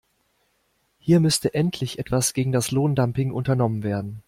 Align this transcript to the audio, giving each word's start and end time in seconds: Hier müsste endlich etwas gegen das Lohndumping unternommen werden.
Hier 0.97 1.19
müsste 1.19 1.53
endlich 1.53 1.99
etwas 1.99 2.33
gegen 2.33 2.51
das 2.51 2.71
Lohndumping 2.71 3.31
unternommen 3.31 3.83
werden. 3.83 4.19